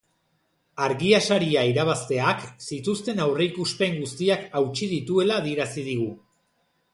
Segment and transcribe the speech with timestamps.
[0.85, 6.11] Argia saria irabazteak zituzten aurreikuspen guztiak hautsi dituela adierazi digu.